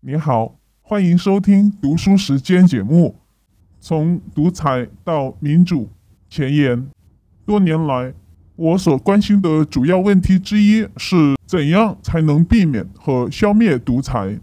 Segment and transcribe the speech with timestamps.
[0.00, 3.16] 你好，欢迎收听读书时间节目。
[3.80, 5.88] 从独裁到民主，
[6.30, 6.86] 前言。
[7.44, 8.14] 多年来，
[8.54, 14.38] 我所关心的主要问题之一是怎样才能避免和消灭独裁。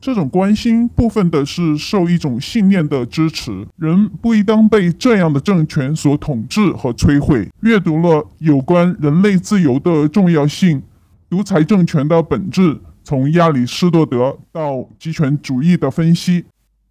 [0.00, 7.48] 这种关心部分的是受一种信念的支持：人不应当被这样的政权所统治和摧毁。
[7.62, 10.80] 阅读了有关人类自由的重要性、
[11.28, 12.78] 独裁政权的本质。
[13.10, 16.44] 从亚里士多德到极权主义的分析，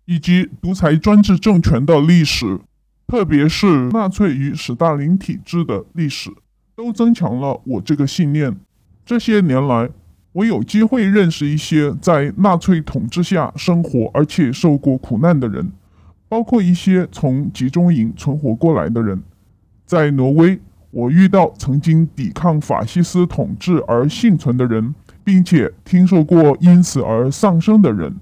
[0.03, 2.59] 以及独裁专制政权的历史，
[3.07, 6.29] 特别是纳粹与史大林体制的历史，
[6.75, 8.53] 都增强了我这个信念。
[9.05, 9.89] 这些年来，
[10.33, 15.71] 我有机会认识一些在纳粹统治下生活而且受过苦难的人，
[16.27, 19.23] 包括一些从集中营存活过来的人。
[19.85, 20.59] 在挪威，
[20.91, 24.93] 我遇到曾经抵抗法西斯统治而幸存的人。
[25.29, 28.15] 并且听说过因此而丧生的人，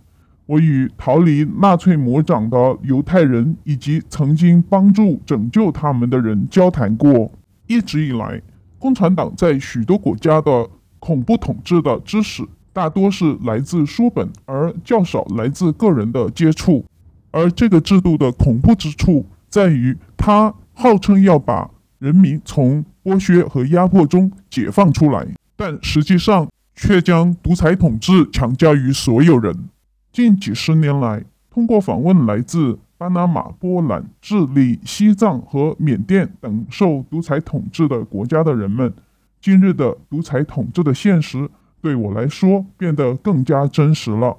[0.46, 7.32] 我与逃离纳粹魔掌的犹太人以及曾经帮助拯救他们的人交谈过。
[7.66, 8.42] 一直以来，
[8.78, 16.84] 共产党在许多国家的恐怖统治的知识大多是来自书本，而较少来自个人的接触。
[17.32, 26.46] 而这个制度的恐怖之处在于，它号称要把人民从剥削和压迫中解放出来，但实际上。
[26.78, 29.68] 却将独裁统治强加于所有人。
[30.14, 38.94] 近几十年来，通过访问来自巴拿马、波兰、智利、西藏和缅甸等受独裁统治的国家的人们，
[39.42, 41.50] 今日的独裁统治的现实
[41.82, 44.38] 对我来说变得更加真实了。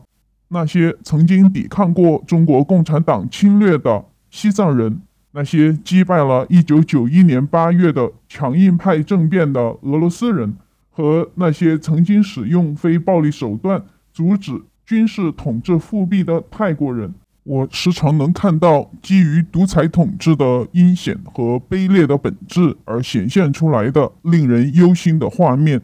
[0.48, 10.54] 那些曾经抵抗过中国共产党侵略的西藏人，那些击败了1991年8月的强硬派政变的俄罗斯人。
[10.98, 13.80] 和那些曾经使用非暴力手段
[14.12, 17.14] 阻止军事统治复辟的泰国人，
[17.44, 25.80] 我时常能看到基于独裁统治的阴险和卑劣的本质而显现出来的令人忧心的画面。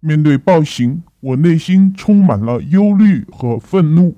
[0.00, 4.16] 面对暴行，我内心充满了忧虑和愤怒。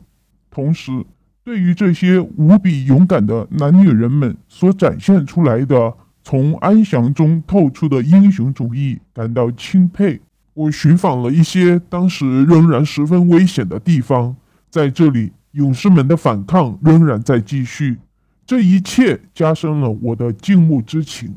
[0.50, 1.04] 同时，
[1.44, 5.92] 对于这些无比勇敢的男女人们所展现出来的。
[6.22, 10.20] 从安详中透出的英雄主义感到钦佩。
[10.54, 14.36] 我寻访了一些当时仍然十分危险的地方，
[14.68, 17.96] 在这里，勇士们的反抗仍然在继续。
[18.44, 21.34] 这一切加深了我的敬慕之情。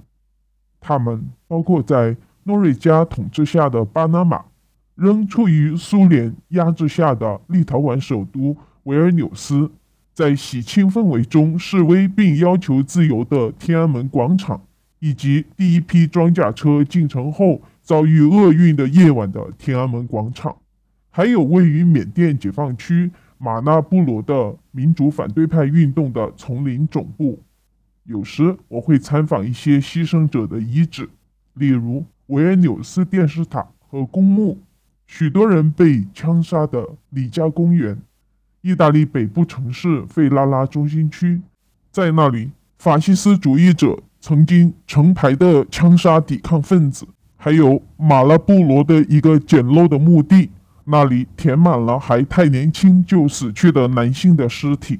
[0.82, 4.44] 他们包括在诺瑞加统治下的巴拿马，
[4.96, 9.72] 仍处于苏联压制下的立陶宛首都维尔纽斯，
[10.14, 14.62] 在喜庆氛围中示威并要求自由的天安门广场。
[15.06, 20.58] 以及第一批装甲车进城后遭遇厄运的夜晚的天安门广场，
[21.12, 27.40] 还有位于缅甸解放区马纳布罗的民主反对派运动的丛林总部。
[28.06, 31.08] 有时我会参访一些牺牲者的遗址，
[31.54, 34.58] 例如维尔纽斯电视塔和公墓，
[35.06, 37.96] 许多人被枪杀的里加公园，
[38.62, 41.42] 意大利北部城市费拉拉中心区，
[41.92, 42.50] 在那里，
[42.80, 44.00] 法西斯主义者。
[44.28, 47.06] 曾经成排的枪杀抵抗分子，
[47.38, 50.50] 还有马拉布罗的一个简陋的墓地，
[50.86, 54.98] 那里填满了还太年轻就死去的男性的尸体。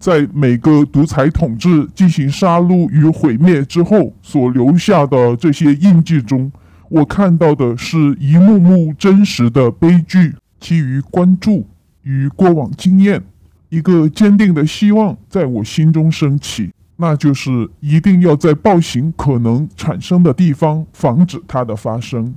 [0.00, 6.50] 在每个独裁统治进行杀戮与毁灭之后所留下的这些印记中，
[6.88, 10.34] 我看到的是一幕幕真实的悲剧。
[10.58, 11.64] 基于关注
[12.02, 13.22] 与过往经验，
[13.68, 16.72] 一个坚定的希望在我心中升起。
[16.96, 22.34] 那就是一定要在暴行可能产生的地方防止它的发生。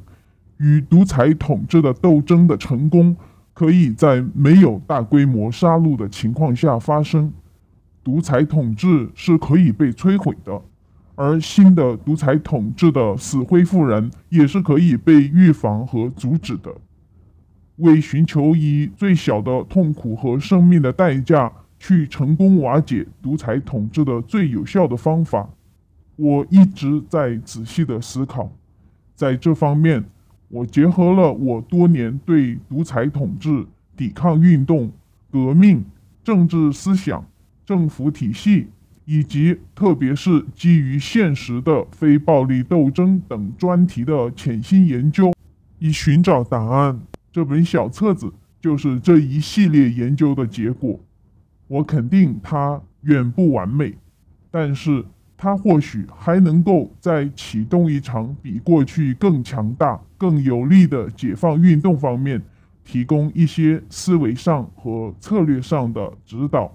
[0.57, 3.15] 与独裁统治的斗争的成功，
[3.53, 7.31] 可以在没有大规模杀戮的情况下发生。
[8.03, 10.59] 独裁统治是可以被摧毁的，
[11.13, 16.73] 而新的独裁统治的死灰复燃也是可以被预防和阻止的。
[17.75, 21.51] 为寻求以最小的痛苦和生命的代价。
[21.79, 25.49] 去成功瓦解独裁统治的最有效的方法，
[26.15, 28.51] 我一直在仔细的思考。
[29.15, 30.03] 在这方面，
[30.49, 33.65] 我结合了我多年对独裁统治
[33.95, 34.91] 抵抗运动、
[35.31, 35.83] 革命、
[36.23, 37.25] 政治思想、
[37.65, 38.67] 政府体系，
[39.05, 45.33] 以及特别是基于现实的非暴力斗争等专题的潜心研究，
[45.79, 46.99] 以寻找答案。
[47.31, 50.99] 这本小册子就是这一系列研究的结果。
[51.67, 53.93] 我肯定它远不完美，
[54.49, 55.03] 但是
[55.35, 62.41] 它或许还能够在启动一场比过去更强大、更有力的解放运动方面
[62.83, 66.71] 提供一些思维上和策略上的指导。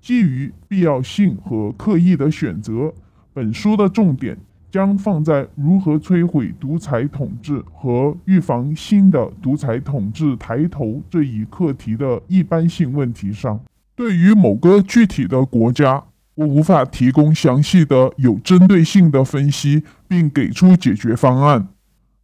[0.00, 2.92] 基于必要性和刻意的选择，
[3.32, 4.38] 本书的重点
[4.70, 13.58] 将放在如何摧毁独裁统治和预防新的独裁统治抬头这一课题的一般性问题上。
[13.98, 16.04] 对于某个具体的国家，
[16.36, 21.66] 我无法提供详细的、有针对性的分析，并给出解决方案。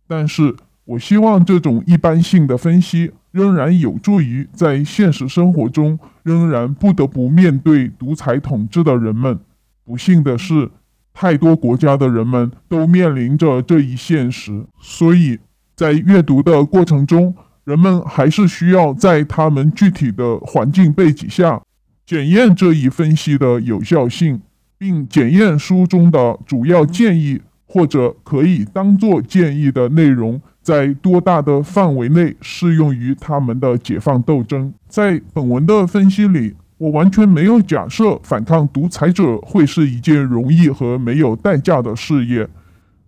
[0.07, 0.55] 但是
[0.85, 3.11] 我希望这种一般性的分析。
[3.33, 9.41] 仍然有助于在现实生活中仍然不得不面对独裁统治的人们。
[9.85, 10.71] 不幸的是，
[11.13, 15.41] 太多国家的人们都面临着这一现实，所以
[15.75, 17.35] 在阅读的过程中，
[17.65, 21.61] 人们还是需要在他们具体的环境背景下
[22.07, 24.43] 检验这一分析的有效性，
[24.77, 30.41] 并检验书中的主要建议或者可以当做建议的内容。
[30.61, 34.73] 在多大的范围内适用于他们的解放斗争？
[34.89, 42.49] 在本文的分析里，我完全没有假设反抗独裁者会是一件容易和没有代价的事业。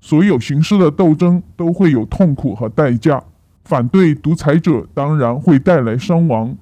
[0.02, 3.22] 所有形式的斗争都会有痛苦和代价。
[3.66, 6.56] 反对独裁者当然会带来伤亡，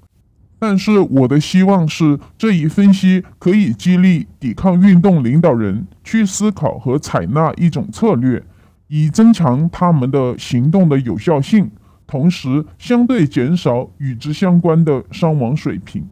[0.59, 8.43] 但是我的希望是这一分析可以激励抵抗运动领导人去思考和采纳一种策略。
[8.89, 11.71] 以增强他们的行动的有效性，
[12.07, 16.07] 同时相对减少与之相关的伤亡水平。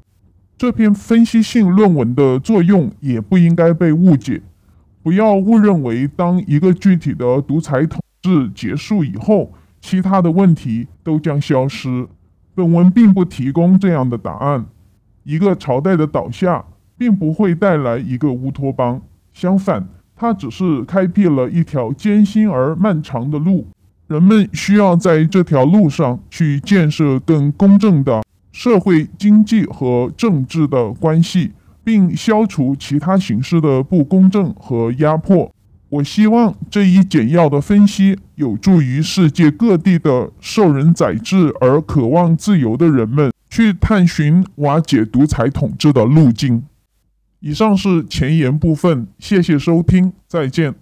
[0.58, 4.42] 这篇分析性论文的作用也不应该被误解。
[5.02, 9.52] 不要误认为，当一个具体的独裁统治结束以后，
[9.82, 12.08] 其他的问题都将消失。
[12.54, 14.64] 本文并不提供这样的答案。
[15.24, 16.64] 一个朝代的倒下，
[16.96, 19.02] 并不会带来一个乌托邦。
[19.34, 19.86] 相反。
[20.14, 23.66] 它只是开辟了一条艰辛而漫长的路，
[24.06, 31.50] 人们需要在这条路上去建设更公正的社会、经济和政治的关系，
[31.82, 35.50] 并消除其他形式的不公正和压迫。
[35.92, 46.64] 我希望这一简要的分析有助于世界各地的受人宰制而渴望自由的人们去探寻瓦解独裁统治的路径。
[47.40, 50.74] 以上是前言部分，谢谢收听，再见。